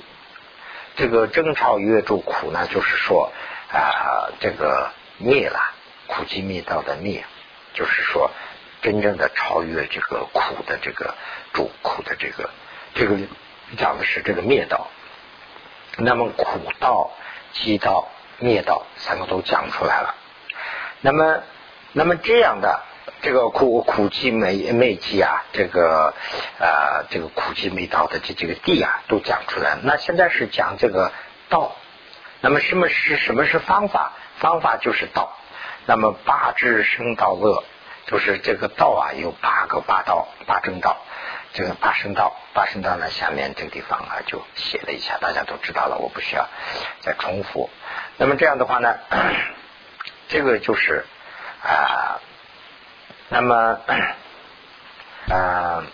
[0.95, 3.33] 这个正超越主苦呢，就是说
[3.73, 5.59] 啊，这个灭了
[6.07, 7.25] 苦集灭道的灭，
[7.73, 8.31] 就是说
[8.83, 11.15] 真正的超越这个苦的这个
[11.55, 12.51] 主苦的这个
[12.95, 13.17] 这个
[13.79, 14.89] 讲的是这个灭道。
[15.97, 17.11] 那么苦道、
[17.55, 20.15] 集道、灭道三个都讲出来了。
[21.01, 21.43] 那么，
[21.93, 22.83] 那么这样的
[23.23, 26.15] 这个苦苦集没没集啊，这个
[26.59, 29.79] 呃这个苦集没道的这这个地啊，都讲出来。
[29.83, 31.13] 那现在是讲这个
[31.49, 31.75] 道。
[32.41, 34.13] 那么什么是什么是方法？
[34.39, 35.37] 方法就是道。
[35.87, 37.65] 那么八智生道乐，
[38.07, 40.99] 就是这个道啊，有八个八道八正道。
[41.53, 46.47] 这个八声道，八声道呢，下面这个地方啊，就写了一下，大家都知道了，我不需要
[47.01, 47.71] 再重复。
[48.19, 48.95] 那么这样的话呢？
[50.29, 51.07] 这个就是
[51.63, 52.21] 啊，
[53.29, 53.81] 那么
[55.29, 55.85] 啊，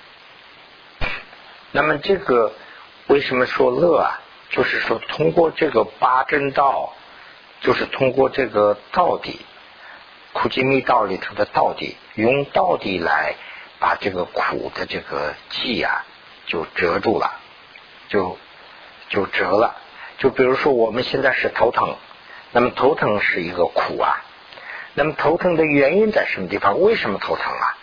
[1.70, 2.52] 那么这个
[3.06, 4.20] 为什么说乐啊？
[4.50, 6.92] 就是说通过这个八正道，
[7.62, 9.40] 就是通过这个道底，
[10.34, 13.34] 苦集密道里头的道底，用道底来
[13.78, 16.04] 把这个苦的这个气啊，
[16.46, 17.40] 就遮住了，
[18.08, 18.36] 就
[19.08, 19.76] 就折了。
[20.18, 21.96] 就比如说我们现在是头疼。
[22.54, 24.22] 那么头疼是一个苦啊，
[24.94, 26.80] 那么头疼的原因在什么地方？
[26.80, 27.76] 为什么头疼啊？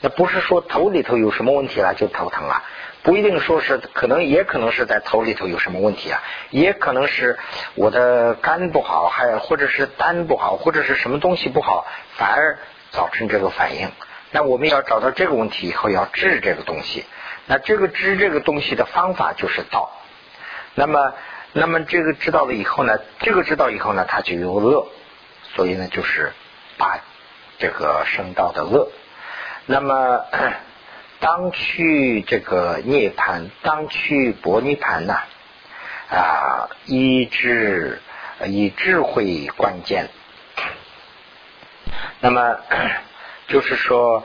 [0.00, 2.64] 那不是说头里头有什么问题了就头疼啊？
[3.02, 6.22] 不一定说是，可能也可能是在头里头有什么问题啊？
[6.50, 7.38] 也可能是
[7.74, 12.58] 我的肝不好，还或者是肝不好，或者是什么东西不好，反而
[12.90, 13.90] 造成这个反应。
[14.30, 17.04] 那我们要找到这个问题以后，要治这个东西。
[17.46, 19.90] 那这个治这个东西的方法就是道。
[20.74, 21.12] 那么。
[21.54, 24.88] 那么这个知道了以后呢，这个知道以后呢，他就有乐，
[25.54, 26.32] 所以呢，就是
[26.82, 26.98] 把
[27.60, 28.90] 这个生道的恶。
[29.66, 30.24] 那么
[31.20, 35.14] 当去这个涅盘，当去薄涅盘呢，
[36.10, 38.02] 啊，以智
[38.46, 40.08] 以智慧关键。
[42.18, 42.56] 那么
[43.46, 44.24] 就是说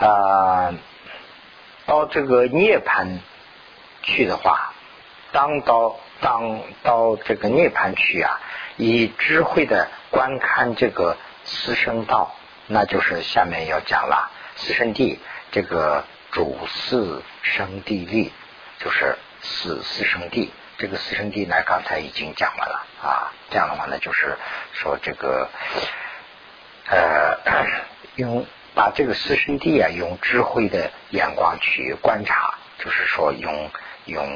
[0.00, 0.74] 啊，
[1.86, 3.20] 到这个涅盘
[4.02, 4.72] 去的话，
[5.30, 6.00] 当到。
[6.22, 8.38] 当到这个涅盘去啊，
[8.76, 12.34] 以智慧的观看这个四生道，
[12.66, 15.18] 那就是下面要讲了四生地
[15.50, 18.32] 这个主四生地利，
[18.78, 20.52] 就是四四生地。
[20.78, 23.32] 这个四生地呢，刚才已经讲完了啊。
[23.50, 24.36] 这样的话呢，就是
[24.72, 25.48] 说这个
[26.88, 27.38] 呃，
[28.16, 33.70] 用把这个四生地啊，用智慧的眼光去观察，就是说用。
[34.04, 34.26] 用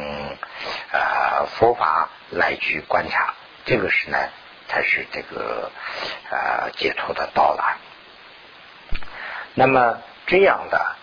[0.92, 4.16] 呃佛法来去观察，这个是呢，
[4.68, 5.70] 才是这个
[6.31, 7.76] 啊解脱的到来。
[9.55, 10.96] 那么这样的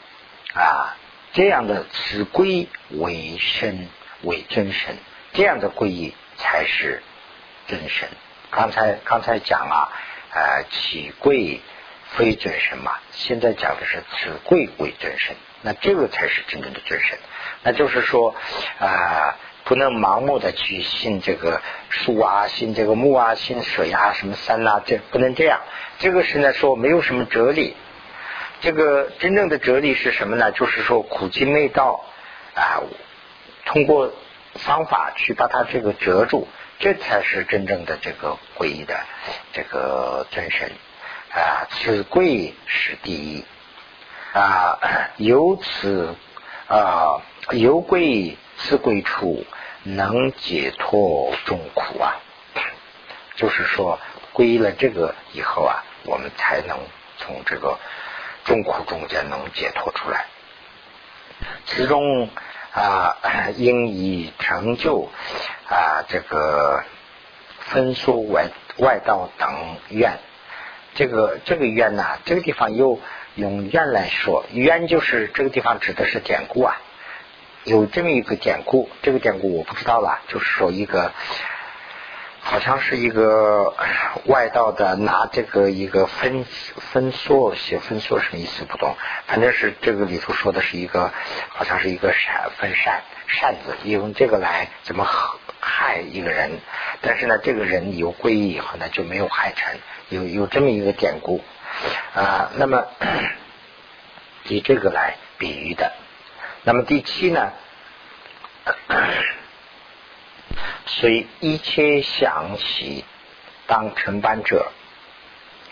[0.54, 0.96] 啊，
[1.34, 3.90] 这样的此归为身
[4.22, 4.98] 为真身，
[5.34, 7.02] 这样的皈依才是
[7.68, 8.08] 真身。
[8.52, 9.90] 刚才刚才讲啊，
[10.30, 11.62] 呃，起贵
[12.16, 17.18] 非真身嘛，现在讲的是此贵为真身，那这个才是真正的真身。
[17.64, 18.36] 那就是说
[18.80, 25.62] 啊，不能盲目的去信这个树啊，信这个木啊，信水啊，什么山啊，这不能这样。
[26.00, 27.76] 这个是呢说没有什么哲理。
[28.62, 30.52] 这个真正的哲理是什么呢？
[30.52, 32.04] 就是说苦尽昧道
[32.56, 32.84] 啊，
[33.66, 34.12] 通过
[34.56, 36.48] 方法去把它这个折住，
[36.80, 39.00] 这才是真正的这个皈依的
[39.54, 40.72] 这个真神
[41.32, 41.68] 啊。
[41.70, 43.46] 此贵是第一
[44.34, 44.80] 啊，
[45.18, 46.16] 由此
[46.68, 47.22] 啊。
[47.52, 49.46] 由归此归处，
[49.84, 52.16] 能解脱众苦啊！
[53.36, 54.00] 就是说，
[54.32, 56.78] 归了这个以后啊，我们才能
[57.18, 57.80] 从这个
[58.46, 60.26] 众苦中间能解脱出来。
[61.66, 62.30] 其中
[62.72, 63.18] 啊，
[63.58, 65.10] 应以成就
[65.68, 66.84] 啊这个
[67.60, 70.20] 分疏外外道等愿。
[70.96, 73.00] 这个这个愿呢，这个地方又
[73.36, 76.80] 用愿来说，愿就是这个地方指的是典故啊。
[77.66, 81.14] 有这么一个典故，这个典故我不知道了，就是说一个，
[82.42, 83.74] 好像是一个
[84.26, 88.98] 外道的拿这个一个分分缩写分缩什么意思不懂，
[89.28, 91.14] 反正是这个里头说的是一个，
[91.48, 95.08] 好像是一个扇分扇扇子，用这个来怎么
[95.62, 96.60] 害一个人，
[97.00, 99.74] 但是呢，这个人有皈依以后呢就没有害成，
[100.10, 101.42] 有有这么一个典故
[102.14, 102.88] 啊，那么
[104.50, 105.94] 以这个来比喻的。
[106.66, 107.52] 那么第七呢？
[110.86, 113.04] 随一切想起
[113.68, 114.72] 当承办者。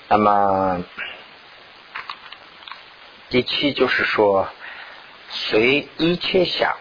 [0.09, 0.83] 那么
[3.29, 4.49] 第七就是说，
[5.29, 6.75] 随一切想，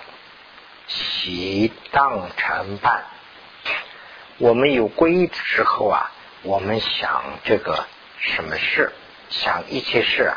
[0.88, 3.04] 起当承伴。
[4.38, 6.10] 我们有皈依之后啊，
[6.42, 7.86] 我们想这个
[8.18, 8.92] 什么事，
[9.28, 10.32] 想一切事，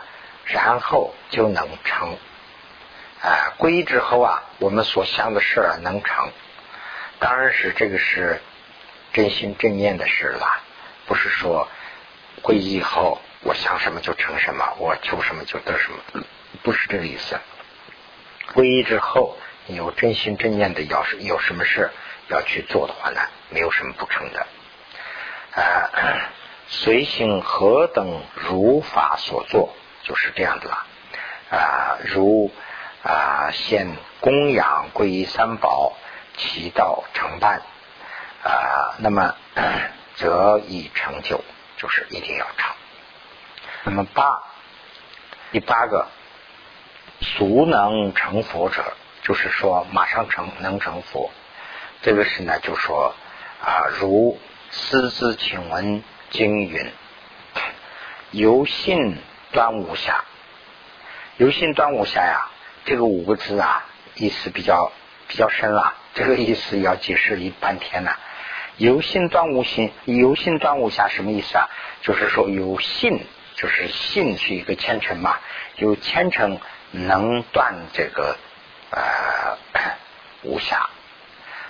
[0.45, 2.15] 然后就能成。
[3.23, 6.29] 啊，皈依之后啊，我们所想的事儿能成，
[7.19, 8.41] 当然是这个是
[9.13, 10.61] 真心正念的事了，
[11.05, 11.69] 不是说
[12.41, 16.23] 皈依以后我想什么就成什么，我求什么就得什么，
[16.63, 17.39] 不是这个意思。
[18.53, 21.91] 皈依之后，你有真心正念的，要是有什么事
[22.27, 24.45] 要去做的话呢，没有什么不成的。
[25.55, 26.29] 啊，
[26.67, 30.85] 随行何等如法所做，就是这样的了。
[31.51, 32.51] 啊，如。
[33.03, 35.93] 啊，现供养皈依三宝，
[36.37, 37.61] 祈祷成办
[38.43, 39.35] 啊，那么
[40.15, 41.43] 则已成就，
[41.75, 42.73] 就是一定要成。
[43.83, 44.41] 那么八
[45.51, 46.07] 第八个，
[47.19, 51.29] 俗能成佛者，就是说马上成能成佛。
[52.01, 53.13] 这个是呢，就说
[53.61, 54.39] 啊，如
[54.71, 56.89] 私自请闻经云，
[58.31, 59.17] 由信
[59.51, 60.23] 端午下，
[61.35, 62.49] 由信端午下呀。
[62.85, 64.91] 这个五个字啊，意思比较
[65.27, 65.95] 比较深了。
[66.13, 68.11] 这个意思要解释一半天呢。
[68.77, 71.69] 由心断无心，由心断无暇什么意思啊？
[72.01, 73.19] 就是说有信，
[73.55, 75.37] 就是信是一个虔诚嘛，
[75.77, 76.59] 有虔诚
[76.91, 78.35] 能断这个
[78.89, 79.57] 呃
[80.43, 80.87] 无暇。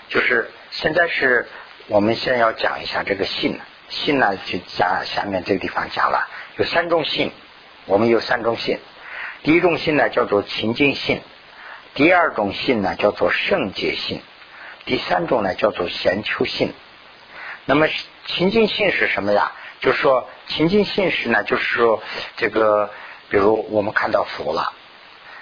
[0.10, 1.48] 就是现在是
[1.88, 7.32] 我们先要讲一下这个信，信呢就加下面这个地方讲了，有三种信，
[7.86, 8.80] 我们有三种信。
[9.44, 11.22] 第一种信呢叫做清净信，
[11.96, 14.22] 第二种信呢叫做圣洁信，
[14.86, 16.74] 第三种呢叫做贤求信。
[17.66, 17.88] 那么
[18.26, 19.52] 清净信是什么呀？
[19.82, 22.02] 就是说清净信是呢，就是说
[22.38, 22.90] 这个，
[23.28, 24.72] 比如我们看到佛了，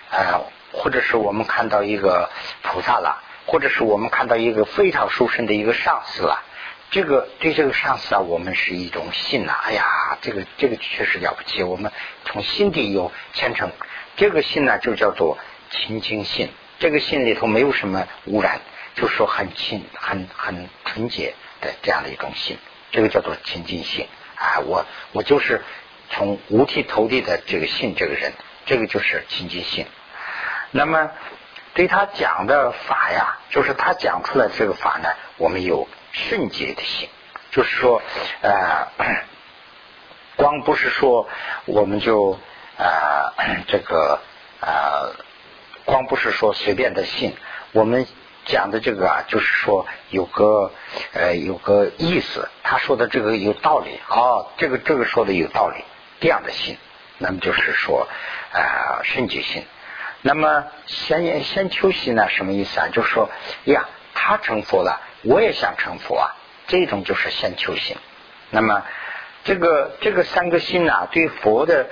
[0.10, 0.42] 呃，
[0.74, 2.32] 或者是我们看到一个
[2.64, 6.44] 菩萨了，或者是我们看到一个非常殊胜的一个上司了。
[6.92, 9.54] 这个对这个上司啊，我们是一种信呐。
[9.64, 11.90] 哎呀，这个这个确实了不起，我们
[12.26, 13.72] 从心底有虔诚。
[14.18, 15.38] 这个信呢，就叫做
[15.70, 16.50] 清净信。
[16.80, 18.60] 这个信里头没有什么污染，
[18.96, 22.58] 就说很清、很很纯洁的这样的一种信。
[22.92, 24.60] 这个叫做清净信啊。
[24.60, 25.64] 我我就是
[26.10, 28.34] 从五体投地的这个信，这个人，
[28.66, 29.86] 这个就是清净信。
[30.72, 31.10] 那么
[31.74, 35.88] 对他讲的法呀，就是他讲出来这个法呢，我们有。
[36.12, 37.10] 圣洁的心，
[37.52, 38.02] 就是说，
[38.42, 38.88] 呃，
[40.36, 41.28] 光不是说
[41.66, 42.38] 我们就
[42.78, 43.34] 呃
[43.68, 44.20] 这个
[44.62, 45.14] 呃，
[45.86, 47.36] 光不是说随便的信，
[47.72, 48.06] 我们
[48.46, 50.72] 讲的这个啊，就是说有个
[51.14, 55.84] 呃有个意思，他说的这个有道理，哦，这个这个说的有道理，
[56.20, 56.78] 这样的信，
[57.18, 58.08] 那么就是说
[58.52, 59.66] 呃圣洁心。
[60.24, 62.88] 那么先先求息呢，什么意思啊？
[62.94, 63.30] 就是说
[63.64, 65.02] 呀，他成佛了。
[65.24, 66.36] 我也想成佛啊，
[66.68, 67.96] 这种就是先求心。
[68.50, 68.84] 那么，
[69.44, 71.90] 这个这个三个心啊，对佛的，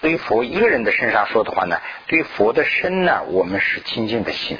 [0.00, 4.56] 对佛一个人的身上说的话呢，对佛的身呢，我们是清净的心；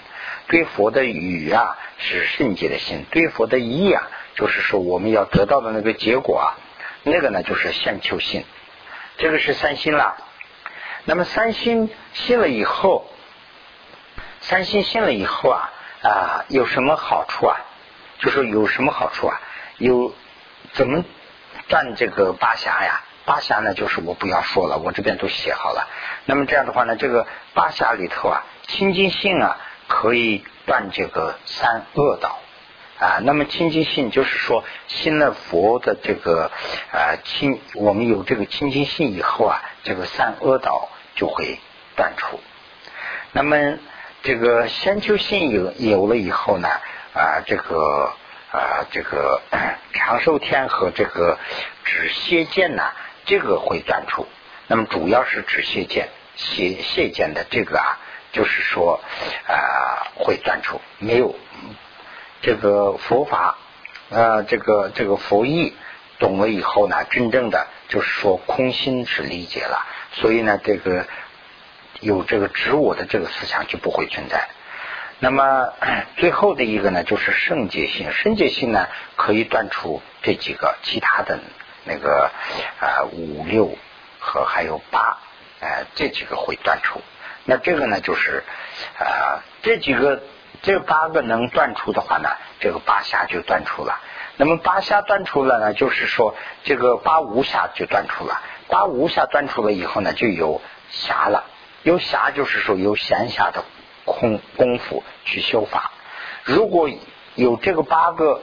[0.48, 6.58] 对佛的语啊，是圣洁的心；对佛的意啊，就是说我们要得到的那个结果啊，
[7.04, 8.44] 那个呢就是先求心。
[9.18, 10.16] 这个是三心了。
[11.04, 13.08] 那么三心信了以后，
[14.40, 15.72] 三心信了以后啊。
[16.02, 17.56] 啊，有什么好处啊？
[18.18, 19.40] 就是有什么好处啊？
[19.78, 20.14] 有
[20.72, 21.04] 怎么
[21.68, 23.02] 断这个八侠呀？
[23.24, 25.88] 八侠呢，就是我不要说了，我这边都写好了。
[26.24, 32.38] 那么这样的话呢，这个八侠里头啊，清净性啊，可以断这个三恶道
[32.98, 33.18] 啊。
[33.22, 36.50] 那么清净性就是说，信了佛的这个
[36.92, 41.60] 啊清，我们有这个清净性以后啊，这个三恶道就会
[41.94, 42.40] 断除。
[43.32, 43.78] 那么。
[44.22, 46.68] 这个先求性有有了以后呢，
[47.12, 48.12] 啊，这个
[48.52, 49.42] 啊，这个
[49.94, 51.38] 长寿天和这个
[51.84, 52.84] 止泻剑呢，
[53.24, 54.28] 这个会断除。
[54.68, 57.98] 那么主要是止泻剑、泻泻剑的这个啊，
[58.32, 59.00] 就是说
[59.48, 60.80] 啊，会断除。
[60.98, 61.34] 没有
[62.42, 63.58] 这个佛法，
[64.10, 65.74] 呃，这个这个佛义
[66.20, 71.06] 懂了以后呢，真正的就是说空心是理解了，所以呢，这个。
[72.02, 74.48] 有这个执我的这个思想就不会存在。
[75.20, 75.72] 那么
[76.18, 78.10] 最后的一个呢，就是圣洁性。
[78.10, 81.38] 圣洁性呢，可以断除这几个其他的
[81.84, 82.30] 那个
[82.80, 83.78] 啊五六
[84.18, 85.18] 和还有八，
[85.60, 87.00] 呃这几个会断除。
[87.44, 88.42] 那这个呢，就是
[88.98, 90.22] 啊这几个
[90.62, 94.00] 这八个能断除的话呢，这个八下就断除了。
[94.36, 96.34] 那么八下断除了呢，就是说
[96.64, 98.42] 这个八无下就断除了。
[98.68, 100.60] 八无下断除了以后呢，就有。
[100.92, 101.44] 暇了。
[101.82, 103.64] 有暇就是说有闲暇的
[104.04, 105.92] 空功夫去修法。
[106.44, 106.88] 如果
[107.34, 108.42] 有这个八个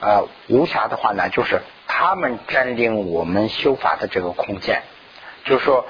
[0.00, 4.82] 呃无暇的话呢，就是他们占领我们修法的这个空间。
[5.44, 5.86] 就是说，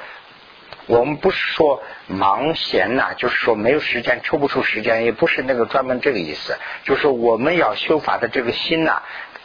[0.87, 6.59] 我们不是说忙闲呐，就是说没有时间抽不出时间，也不是那个专门这个意思。
[6.85, 9.03] 就是我们要修法的这个心呐，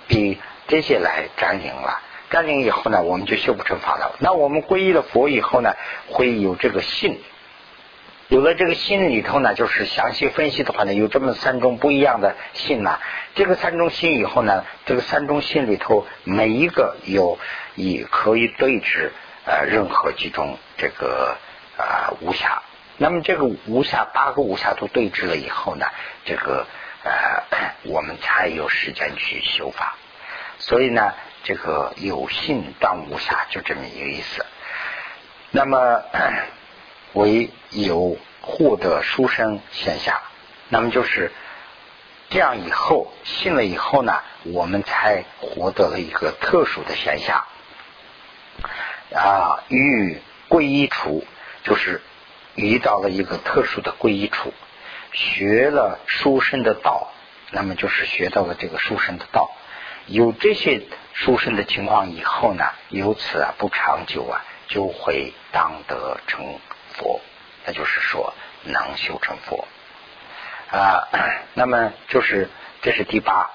[0.08, 2.02] 比这些来占领了。
[2.30, 4.16] 占领以后呢，我们就修不成法了。
[4.20, 5.76] 那我们皈依了佛以后呢，
[6.10, 7.22] 会有这个信。
[8.30, 13.00] 有了这个心里头呢，就是详细分析的话呢，有这么三种不一样的心呐。
[13.36, 17.40] 这个三种心以后呢，这个三种心里头每一个有
[17.76, 19.14] 以可以对治
[19.46, 21.38] 呃任何几种这个
[21.78, 22.60] 啊无暇。
[22.98, 25.86] 那么这个无暇八个无暇都对治了以后呢，
[26.26, 26.68] 这个
[27.06, 29.96] 呃我们才有时间去修法。
[30.60, 31.14] 所以呢，
[31.44, 34.46] 这个有信当无暇就这么一个意思。
[35.52, 36.04] 那么。
[37.18, 40.20] 为有获得书生现象，
[40.70, 41.32] 那么就是
[42.30, 47.44] 这样以后信了以后呢，我们才获得了一个特殊的现象
[49.14, 51.26] 啊，遇皈依处，
[51.64, 52.02] 就是
[52.56, 54.54] 遇到了一个特殊的皈依处，
[55.12, 57.12] 学了书生的道，
[57.52, 59.52] 那么就是学到了这个书生的道，
[60.06, 66.60] 有这些书生的情况以后呢，由此啊不长久啊，就会当得成。
[66.98, 67.22] 佛，
[67.66, 68.34] 那就是说
[68.64, 69.68] 能修成佛
[70.72, 71.08] 啊。
[71.54, 72.50] 那么就是
[72.82, 73.50] 这是第八，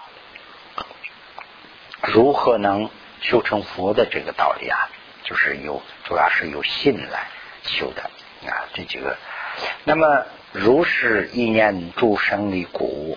[2.03, 2.91] 如何能
[3.21, 4.89] 修成佛的这个道理啊？
[5.25, 7.29] 就是有主要是由信来
[7.63, 8.03] 修的
[8.49, 8.67] 啊。
[8.75, 9.17] 这几个，
[9.85, 13.17] 那么如是意念诸生离故，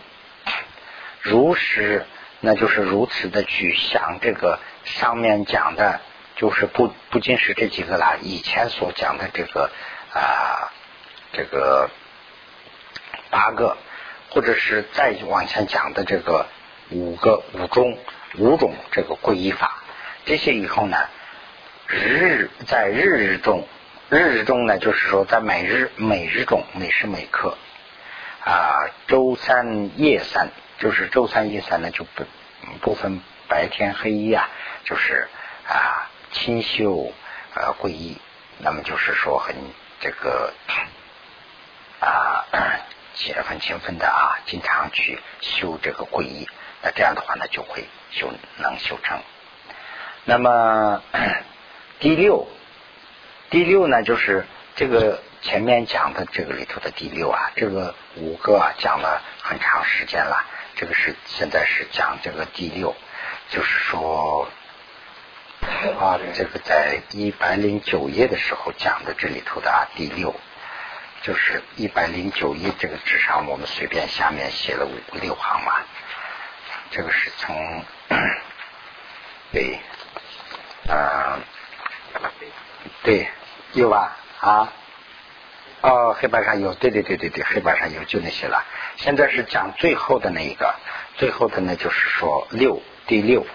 [1.22, 2.06] 如是
[2.42, 6.00] 那就是如此的去想这个上面讲的，
[6.36, 9.72] 就是不不仅是这几个啦，以前所讲的这个。
[10.16, 10.72] 啊，
[11.34, 11.90] 这个
[13.30, 13.76] 八个，
[14.30, 16.46] 或者是再往前讲的这个
[16.90, 17.98] 五个五中
[18.38, 19.84] 五种这个皈依法，
[20.24, 20.98] 这些以后呢，
[21.88, 23.68] 日在日日中，
[24.10, 27.58] 日日中呢，就是说在每日每日中每时每刻
[28.46, 30.48] 啊，周三夜三，
[30.80, 32.24] 就是周三夜三呢就不
[32.80, 34.50] 不分白天黑夜啊，
[34.86, 35.28] 就是
[35.68, 37.12] 啊清修
[37.54, 38.18] 呃皈依，
[38.60, 39.54] 那么就是说很。
[40.00, 40.54] 这个
[42.00, 42.46] 啊，
[43.48, 46.48] 很勤奋的啊，经常去修这个皈依，
[46.82, 49.20] 那这样的话呢，就会修能修成。
[50.26, 51.02] 那么
[52.00, 52.48] 第六，
[53.50, 62.96] 第六呢，就是这个前面讲的这个里头的第六啊，这个五个讲了很长时间了，这个是现在是讲这个第六，
[63.50, 64.48] 就是说。
[66.00, 70.36] 啊，这个在一百零九页的时候讲的这里头的啊，第六
[71.22, 75.74] 就是一百零九页这个纸上，我们随便下面写了五六行嘛。
[76.92, 77.84] 这个是从
[79.52, 79.80] 对，
[80.88, 81.42] 嗯，
[83.04, 83.28] 对，
[83.74, 84.18] 有吧？
[84.40, 84.72] 啊，
[85.82, 88.64] 哦，黑板上有，对对对对对，黑板上有，就那些了。
[88.98, 90.76] 现在是讲最后的那一个，
[91.16, 93.46] 最后的呢就是说六，第六。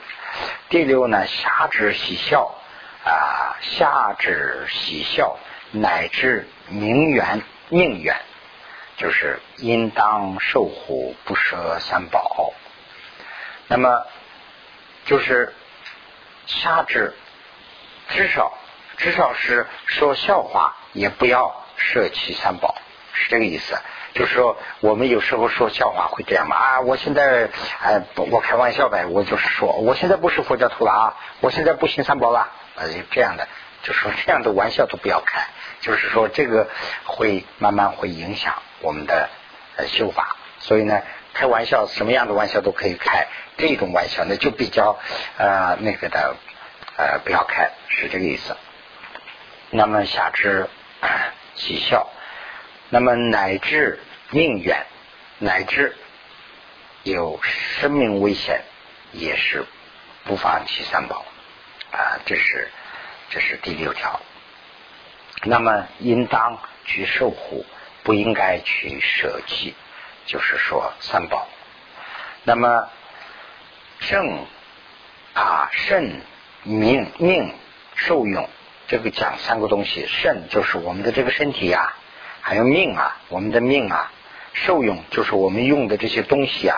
[0.68, 2.54] 第六呢，下至喜笑
[3.04, 5.36] 啊，下至喜笑，
[5.72, 8.16] 乃至名缘命缘，
[8.96, 12.52] 就是应当受护不舍三宝。
[13.68, 14.06] 那么
[15.06, 15.54] 就是
[16.46, 17.14] 下至
[18.08, 18.52] 至少
[18.96, 22.76] 至少是说笑话，也不要舍弃三宝，
[23.12, 23.78] 是这个意思。
[24.12, 26.80] 就是说，我们有时候说笑话会这样嘛啊！
[26.80, 27.48] 我现在
[27.80, 33.46] 哎，我开玩笑呗，我就是说，我现在不是佛教徒了啊，我现在不信三宝了，呃，这样的，
[33.82, 35.46] 就说这样的玩笑都不要开，
[35.80, 36.68] 就是说这个
[37.04, 39.28] 会慢慢会影响我们的
[39.76, 41.02] 呃修法，所以呢，
[41.32, 44.98] 开玩笑什么样的玩笑都可以开，这种玩笑呢就比较
[45.38, 46.34] 呃那个的
[46.96, 48.56] 呃不要开，是这个意思。
[49.70, 50.68] 那么下之
[51.54, 52.08] 喜笑。
[52.92, 54.84] 那么乃至命远，
[55.38, 55.96] 乃至
[57.04, 58.62] 有生命危险，
[59.12, 59.64] 也是
[60.24, 61.24] 不放弃三宝
[61.92, 62.18] 啊！
[62.26, 62.68] 这是
[63.30, 64.20] 这是第六条。
[65.44, 67.64] 那么应当去守护，
[68.02, 69.74] 不应该去舍弃，
[70.26, 71.48] 就是说三宝。
[72.42, 72.90] 那么
[74.00, 74.46] 正
[75.32, 76.22] 啊肾
[76.64, 77.54] 命命
[77.94, 78.50] 受用，
[78.88, 81.94] 这个讲三个东西，肾就是我们的这个身体呀。
[82.40, 84.10] 还有命啊，我们的命啊，
[84.52, 86.76] 受用就是我们用的这些东西啊，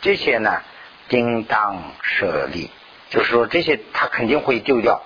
[0.00, 0.62] 这些呢，
[1.08, 2.70] 应当舍利，
[3.10, 5.02] 就是说这些他肯定会丢掉。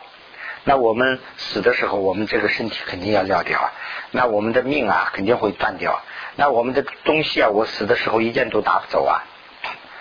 [0.65, 3.71] 那我们死的时候，我们这个身体肯定要撂掉，
[4.11, 6.01] 那我们的命啊肯定会断掉。
[6.37, 9.25] 那我们的东西啊，我死的时候一件都拿不走啊。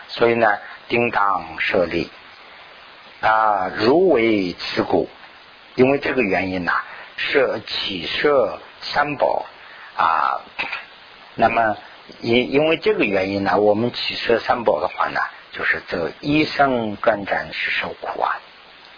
[0.07, 0.47] 所以呢，
[0.87, 2.11] 叮当舍利
[3.21, 5.09] 啊，如为此故，
[5.75, 6.73] 因为这个原因呐，
[7.17, 9.45] 舍起舍三宝
[10.01, 10.41] 啊。
[11.35, 11.77] 那么
[12.19, 15.21] 因因为这个原因呢，我们起舍三宝的话呢，
[15.51, 18.39] 就是这一生转战是受苦啊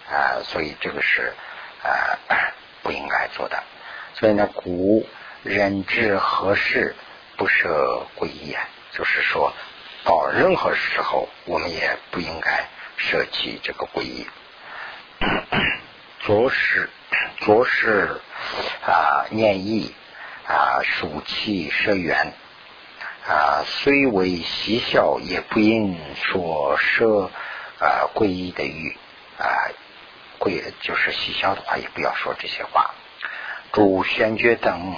[0.10, 1.34] 啊，所以这个是。
[1.84, 2.16] 啊，
[2.82, 3.62] 不应该做的。
[4.14, 5.06] 所以呢，古
[5.43, 6.95] 人之何事
[7.36, 8.64] 不舍皈依啊？
[8.93, 9.51] 就是说
[10.06, 14.26] 到任何时候，我们也不应该舍弃这个皈依。
[16.26, 16.89] 着实，
[17.41, 18.22] 着实
[18.86, 19.93] 啊，念意
[20.47, 22.33] 啊，数气舍缘
[23.27, 27.29] 啊，虽为嬉笑，也不应说舍
[27.79, 28.97] 啊皈依的欲
[29.37, 29.45] 啊。
[30.39, 32.91] 会就是嬉笑的话，也不要说这些话。
[33.71, 34.93] 主玄觉等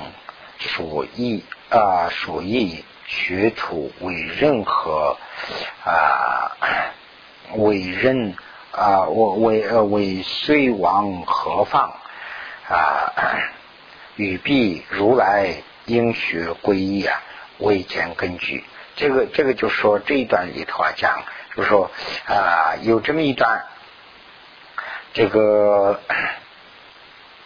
[0.57, 5.17] 属意啊，属意学处为任何
[5.85, 6.57] 啊，
[7.53, 8.35] 为任
[8.71, 11.93] 啊，我为呃为虽往何方
[12.67, 13.13] 啊？
[14.15, 15.55] 与必如来
[15.85, 17.21] 应学归依啊，
[17.59, 18.63] 未见根据。
[18.95, 21.23] 这个这个就说这一段里头啊讲，
[21.55, 21.91] 就说
[22.25, 23.65] 啊有这么一段。
[25.13, 26.01] 这个，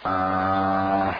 [0.02, 1.14] 嗯，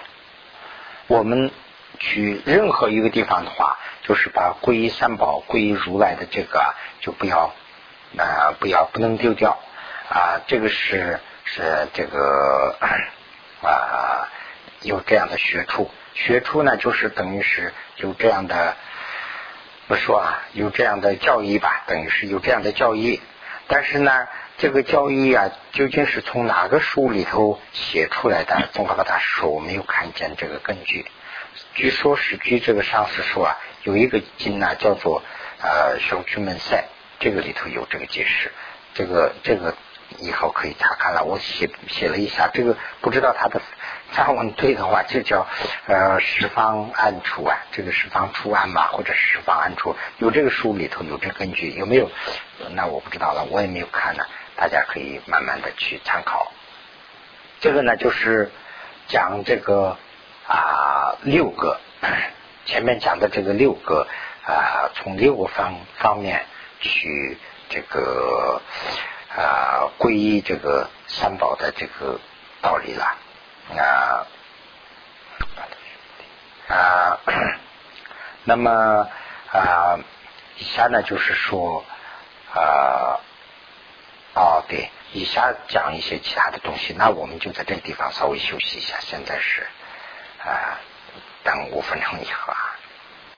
[1.06, 1.52] 我们
[2.00, 7.54] 去任何一个地方的话，就是把皈依三宝、皈依如来的这个，就不要
[8.18, 9.60] 啊，不要不能丢掉
[10.08, 10.40] 啊。
[10.48, 12.76] 这个是是这个，
[14.82, 18.76] 有这样的学处，学处呢，就是等于是有这样的，
[19.88, 23.20] 不说啊，有这样的教义吧，等于是有这样的教义，
[23.66, 24.28] 但是呢。
[24.58, 28.68] 这个教义啊，究竟是从哪个书里头写出来的？
[28.74, 31.06] 宗喀巴大师说我没有看见这个根据。
[31.72, 35.22] 据说是据这个上师说啊，有一个经呢叫做
[35.62, 36.84] 呃《小居门赛》，
[37.20, 38.52] 这个里头有这个解释。
[38.92, 39.74] 这个这个
[40.18, 41.24] 以后可以查看了。
[41.24, 43.62] 我写写了一下，这个不知道他的
[44.12, 45.46] 藏文对的话，就叫
[45.86, 52.10] 呃十方案处啊，这个十方出案嘛，或者十方案处，有这个书里头有这根据，有没有？
[52.72, 54.24] 那我不知道了，我也没有看呢。
[54.56, 56.52] 大家可以慢慢的去参考，
[57.60, 58.50] 这个呢就是
[59.08, 59.96] 讲这个
[60.46, 61.80] 啊六个
[62.66, 64.06] 前面讲的这个六个
[64.44, 66.44] 啊从六个方方面
[66.80, 67.38] 去
[67.70, 68.60] 这个
[69.34, 72.20] 啊皈依这个三宝的这个
[72.60, 73.16] 道理了
[73.78, 74.26] 啊
[76.68, 77.20] 啊
[78.44, 79.08] 那么
[79.52, 79.98] 啊
[80.58, 81.84] 以下呢就是说
[82.54, 83.20] 啊。
[84.32, 88.96] 哦，对，以下讲一些其他的东西，那我们就在这个地方稍微休息一下。
[89.00, 89.66] 现在是
[90.38, 90.78] 啊，
[91.42, 92.69] 等五分钟以后啊。